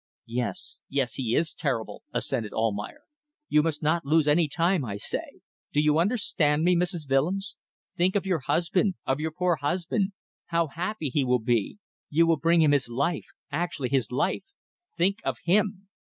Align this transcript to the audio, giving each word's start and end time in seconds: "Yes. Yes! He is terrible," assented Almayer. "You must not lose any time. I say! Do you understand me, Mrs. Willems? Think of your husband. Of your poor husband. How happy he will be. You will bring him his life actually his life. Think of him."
"Yes. 0.25 0.81
Yes! 0.89 1.13
He 1.13 1.35
is 1.35 1.53
terrible," 1.53 2.01
assented 2.11 2.53
Almayer. 2.53 3.01
"You 3.49 3.61
must 3.61 3.83
not 3.83 4.03
lose 4.03 4.27
any 4.27 4.47
time. 4.47 4.83
I 4.83 4.95
say! 4.97 5.41
Do 5.73 5.79
you 5.79 5.99
understand 5.99 6.63
me, 6.63 6.75
Mrs. 6.75 7.07
Willems? 7.07 7.55
Think 7.95 8.15
of 8.15 8.25
your 8.25 8.39
husband. 8.39 8.95
Of 9.05 9.19
your 9.19 9.29
poor 9.29 9.57
husband. 9.57 10.13
How 10.47 10.69
happy 10.69 11.09
he 11.09 11.23
will 11.23 11.37
be. 11.37 11.77
You 12.09 12.25
will 12.25 12.37
bring 12.39 12.63
him 12.63 12.71
his 12.71 12.89
life 12.89 13.27
actually 13.51 13.89
his 13.89 14.11
life. 14.11 14.45
Think 14.97 15.17
of 15.23 15.37
him." 15.43 15.87